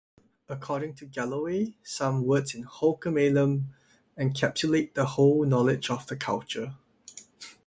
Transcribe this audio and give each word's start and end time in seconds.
According 0.49 0.95
to 0.95 1.05
Galloway, 1.05 1.75
some 1.83 2.25
words 2.25 2.55
in 2.55 2.63
Halkomelem 2.63 3.65
encapsulate 4.17 4.95
the 4.95 5.05
whole 5.05 5.45
knowledge 5.45 5.91
of 5.91 6.07
the 6.07 6.15
culture. 6.15 6.73